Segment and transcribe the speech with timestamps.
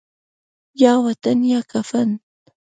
[0.81, 2.09] یا وطن یا کفن